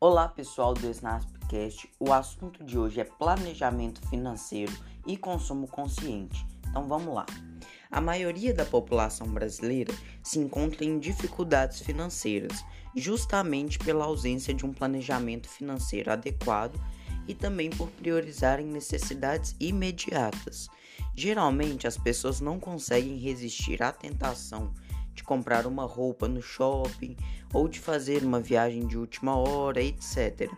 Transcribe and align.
Olá 0.00 0.28
pessoal 0.28 0.74
do 0.74 0.88
Snapcast, 0.88 1.90
o 1.98 2.12
assunto 2.12 2.62
de 2.62 2.78
hoje 2.78 3.00
é 3.00 3.04
planejamento 3.04 4.00
financeiro 4.08 4.72
e 5.04 5.16
consumo 5.16 5.66
consciente. 5.66 6.46
Então 6.68 6.86
vamos 6.86 7.12
lá. 7.12 7.26
A 7.90 8.00
maioria 8.00 8.54
da 8.54 8.64
população 8.64 9.26
brasileira 9.26 9.92
se 10.22 10.38
encontra 10.38 10.84
em 10.84 11.00
dificuldades 11.00 11.80
financeiras, 11.80 12.64
justamente 12.94 13.76
pela 13.76 14.04
ausência 14.04 14.54
de 14.54 14.64
um 14.64 14.72
planejamento 14.72 15.48
financeiro 15.48 16.12
adequado 16.12 16.80
e 17.26 17.34
também 17.34 17.68
por 17.68 17.88
priorizarem 17.88 18.66
necessidades 18.66 19.56
imediatas. 19.58 20.68
Geralmente 21.12 21.88
as 21.88 21.98
pessoas 21.98 22.40
não 22.40 22.60
conseguem 22.60 23.16
resistir 23.16 23.82
à 23.82 23.90
tentação 23.90 24.72
de 25.18 25.24
comprar 25.24 25.66
uma 25.66 25.84
roupa 25.84 26.28
no 26.28 26.40
shopping 26.40 27.16
ou 27.52 27.68
de 27.68 27.80
fazer 27.80 28.22
uma 28.22 28.40
viagem 28.40 28.86
de 28.86 28.96
última 28.96 29.36
hora, 29.36 29.82
etc. 29.82 30.48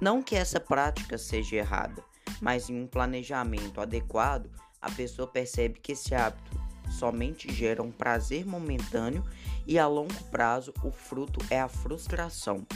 Não 0.00 0.22
que 0.22 0.34
essa 0.34 0.58
prática 0.58 1.18
seja 1.18 1.56
errada, 1.56 2.02
mas 2.40 2.70
em 2.70 2.82
um 2.82 2.86
planejamento 2.86 3.80
adequado, 3.80 4.50
a 4.80 4.90
pessoa 4.90 5.28
percebe 5.28 5.78
que 5.80 5.92
esse 5.92 6.14
hábito 6.14 6.58
somente 6.90 7.52
gera 7.52 7.82
um 7.82 7.90
prazer 7.90 8.46
momentâneo 8.46 9.22
e 9.66 9.78
a 9.78 9.86
longo 9.86 10.24
prazo 10.30 10.72
o 10.82 10.90
fruto 10.90 11.44
é 11.50 11.60
a 11.60 11.68
frustração. 11.68 12.66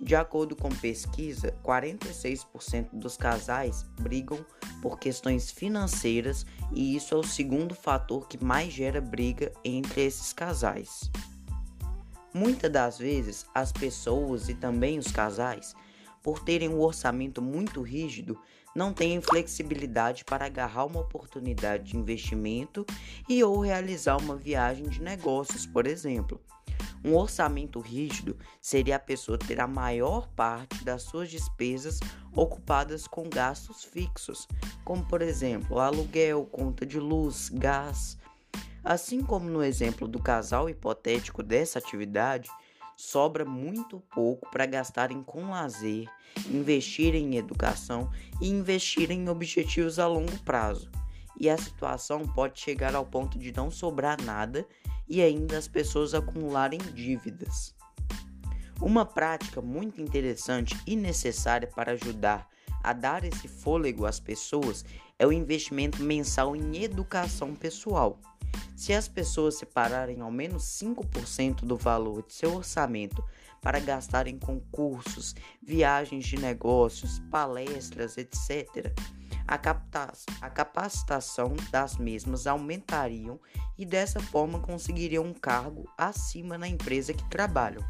De 0.00 0.14
acordo 0.14 0.54
com 0.54 0.68
pesquisa, 0.68 1.52
46% 1.64 2.90
dos 2.92 3.16
casais 3.16 3.84
brigam 4.00 4.38
por 4.80 4.98
questões 4.98 5.50
financeiras 5.50 6.46
e 6.72 6.94
isso 6.94 7.14
é 7.14 7.18
o 7.18 7.24
segundo 7.24 7.74
fator 7.74 8.28
que 8.28 8.42
mais 8.42 8.72
gera 8.72 9.00
briga 9.00 9.52
entre 9.64 10.02
esses 10.02 10.32
casais. 10.32 11.10
Muitas 12.32 12.70
das 12.70 12.98
vezes, 12.98 13.44
as 13.52 13.72
pessoas 13.72 14.48
e 14.48 14.54
também 14.54 14.98
os 14.98 15.10
casais, 15.10 15.74
por 16.22 16.38
terem 16.44 16.68
um 16.68 16.80
orçamento 16.80 17.42
muito 17.42 17.82
rígido, 17.82 18.38
não 18.74 18.92
têm 18.92 19.20
flexibilidade 19.20 20.24
para 20.24 20.46
agarrar 20.46 20.84
uma 20.84 21.00
oportunidade 21.00 21.90
de 21.90 21.96
investimento 21.96 22.86
e 23.28 23.42
ou 23.42 23.58
realizar 23.58 24.16
uma 24.18 24.36
viagem 24.36 24.88
de 24.88 25.02
negócios, 25.02 25.66
por 25.66 25.86
exemplo. 25.86 26.40
Um 27.04 27.14
orçamento 27.14 27.80
rígido 27.80 28.36
seria 28.60 28.96
a 28.96 29.00
pessoa 29.00 29.38
ter 29.38 29.60
a 29.60 29.66
maior 29.66 30.28
parte 30.28 30.84
das 30.84 31.02
suas 31.02 31.30
despesas 31.30 32.00
ocupadas 32.34 33.06
com 33.06 33.28
gastos 33.28 33.84
fixos, 33.84 34.46
como 34.84 35.04
por 35.04 35.22
exemplo 35.22 35.78
aluguel, 35.78 36.44
conta 36.46 36.84
de 36.84 36.98
luz, 36.98 37.50
gás. 37.52 38.18
Assim 38.82 39.22
como 39.22 39.48
no 39.48 39.62
exemplo 39.62 40.08
do 40.08 40.18
casal 40.18 40.68
hipotético 40.68 41.42
dessa 41.42 41.78
atividade, 41.78 42.50
sobra 42.96 43.44
muito 43.44 44.00
pouco 44.12 44.50
para 44.50 44.66
gastarem 44.66 45.22
com 45.22 45.50
lazer, 45.50 46.08
investir 46.50 47.14
em 47.14 47.36
educação 47.36 48.10
e 48.40 48.48
investir 48.48 49.10
em 49.10 49.28
objetivos 49.28 49.98
a 49.98 50.06
longo 50.06 50.36
prazo. 50.40 50.90
E 51.38 51.48
a 51.48 51.56
situação 51.56 52.26
pode 52.26 52.58
chegar 52.58 52.94
ao 52.94 53.06
ponto 53.06 53.38
de 53.38 53.52
não 53.52 53.70
sobrar 53.70 54.20
nada 54.22 54.66
e 55.08 55.22
ainda 55.22 55.56
as 55.56 55.68
pessoas 55.68 56.14
acumularem 56.14 56.80
dívidas. 56.94 57.74
Uma 58.80 59.04
prática 59.04 59.60
muito 59.60 60.00
interessante 60.00 60.76
e 60.86 60.94
necessária 60.94 61.68
para 61.68 61.92
ajudar 61.92 62.48
a 62.82 62.92
dar 62.92 63.24
esse 63.24 63.48
fôlego 63.48 64.06
às 64.06 64.20
pessoas 64.20 64.84
é 65.18 65.26
o 65.26 65.32
investimento 65.32 66.02
mensal 66.02 66.54
em 66.54 66.82
educação 66.82 67.54
pessoal. 67.54 68.20
Se 68.76 68.92
as 68.92 69.08
pessoas 69.08 69.58
separarem 69.58 70.20
ao 70.20 70.30
menos 70.30 70.62
5% 70.80 71.62
do 71.64 71.76
valor 71.76 72.22
de 72.22 72.34
seu 72.34 72.54
orçamento 72.54 73.24
para 73.60 73.80
gastarem 73.80 74.38
com 74.38 74.60
cursos, 74.70 75.34
viagens 75.60 76.24
de 76.24 76.38
negócios, 76.38 77.18
palestras, 77.30 78.16
etc., 78.16 78.94
a 79.48 80.50
capacitação 80.50 81.56
das 81.70 81.96
mesmas 81.96 82.46
aumentariam 82.46 83.40
e 83.78 83.86
dessa 83.86 84.20
forma 84.20 84.60
conseguiriam 84.60 85.24
um 85.24 85.32
cargo 85.32 85.90
acima 85.96 86.58
na 86.58 86.68
empresa 86.68 87.14
que 87.14 87.24
trabalham, 87.30 87.82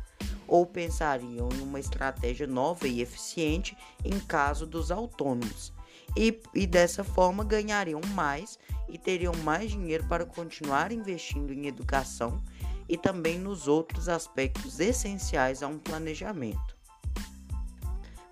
ou 0.46 0.64
pensariam 0.64 1.48
em 1.52 1.60
uma 1.60 1.80
estratégia 1.80 2.46
nova 2.46 2.86
e 2.86 3.02
eficiente 3.02 3.76
em 4.04 4.20
caso 4.20 4.66
dos 4.66 4.92
autônomos, 4.92 5.72
e, 6.16 6.40
e 6.54 6.64
dessa 6.64 7.02
forma 7.02 7.42
ganhariam 7.42 8.00
mais 8.14 8.56
e 8.88 8.96
teriam 8.96 9.34
mais 9.42 9.72
dinheiro 9.72 10.06
para 10.06 10.24
continuar 10.24 10.92
investindo 10.92 11.52
em 11.52 11.66
educação 11.66 12.40
e 12.88 12.96
também 12.96 13.36
nos 13.36 13.66
outros 13.66 14.08
aspectos 14.08 14.78
essenciais 14.78 15.62
a 15.62 15.66
um 15.66 15.78
planejamento. 15.78 16.78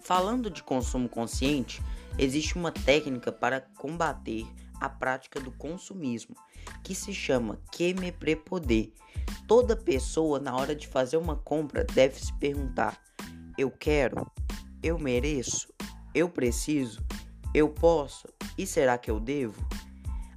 Falando 0.01 0.49
de 0.49 0.63
consumo 0.63 1.09
consciente, 1.09 1.83
Existe 2.19 2.57
uma 2.57 2.73
técnica 2.73 3.31
para 3.31 3.61
combater 3.61 4.47
a 4.81 4.89
prática 4.89 5.41
do 5.41 5.51
consumismo, 5.53 6.35
que 6.83 6.95
se 6.95 7.13
chama 7.13 7.59
que 7.73 7.95
me 7.95 8.11
prepoder. 8.11 8.93
Toda 9.47 9.77
pessoa 9.77 10.39
na 10.39 10.55
hora 10.57 10.75
de 10.75 10.87
fazer 10.87 11.17
uma 11.17 11.37
compra 11.37 11.85
deve 11.85 12.19
se 12.19 12.33
perguntar: 12.35 12.99
eu 13.59 13.71
quero? 13.71 14.31
Eu 14.83 14.99
mereço? 14.99 15.73
Eu 16.15 16.29
preciso? 16.29 17.05
Eu 17.53 17.69
posso? 17.69 18.29
E 18.57 18.67
será 18.67 18.97
que 18.97 19.11
eu 19.11 19.21
devo? 19.21 19.67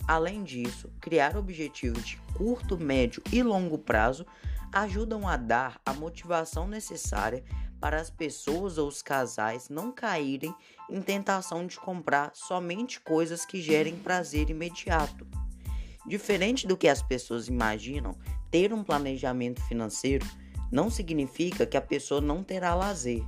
Além 0.07 0.44
disso, 0.44 0.90
criar 1.00 1.38
objetivos 1.38 2.03
de 2.06 2.17
curto, 2.34 2.78
médio 2.78 3.22
e 3.31 3.44
longo 3.44 3.78
prazo 3.78 4.25
ajudam 4.72 5.28
a 5.28 5.38
dar 5.38 5.79
a 5.85 5.94
motivação 5.94 6.67
necessária 6.67 7.44
para 7.79 8.00
as 8.00 8.09
pessoas 8.09 8.78
ou 8.78 8.88
os 8.88 9.01
casais 9.01 9.69
não 9.69 9.91
caírem 9.91 10.53
em 10.90 11.01
tentação 11.01 11.66
de 11.66 11.79
comprar 11.79 12.31
somente 12.34 13.00
coisas 13.00 13.45
que 13.45 13.62
gerem 13.62 13.95
prazer 13.95 14.50
imediato. 14.50 15.28
Diferente 16.06 16.66
do 16.66 16.78
que 16.78 16.88
as 16.88 17.01
pessoas 17.01 17.47
imaginam, 17.47 18.17
ter 18.50 18.73
um 18.73 18.84
planejamento 18.84 19.62
financeiro 19.63 20.25
não 20.72 20.90
significa 20.90 21.66
que 21.66 21.78
a 21.78 21.81
pessoa 21.81 22.22
não 22.22 22.44
terá 22.44 22.73
lazer, 22.75 23.23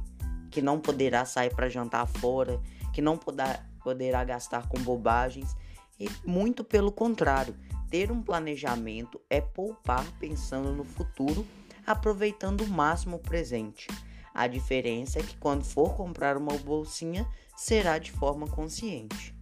que 0.49 0.61
não 0.61 0.79
poderá 0.79 1.25
sair 1.25 1.53
para 1.53 1.69
jantar 1.69 2.07
fora, 2.07 2.59
que 2.93 3.01
não 3.01 3.17
poderá, 3.17 4.23
gastar 4.23 4.67
com 4.67 4.79
bobagens, 4.79 5.55
e 5.99 6.09
muito 6.25 6.63
pelo 6.63 6.91
contrário, 6.91 7.55
ter 7.89 8.11
um 8.11 8.21
planejamento 8.21 9.19
é 9.29 9.41
poupar 9.41 10.05
pensando 10.19 10.71
no 10.71 10.83
futuro, 10.83 11.45
aproveitando 11.85 12.61
o 12.61 12.67
máximo 12.67 13.17
o 13.17 13.19
presente. 13.19 13.87
A 14.33 14.47
diferença 14.47 15.19
é 15.19 15.23
que 15.23 15.37
quando 15.37 15.63
for 15.63 15.95
comprar 15.95 16.37
uma 16.37 16.57
bolsinha, 16.57 17.27
será 17.55 17.97
de 17.97 18.11
forma 18.11 18.47
consciente. 18.47 19.35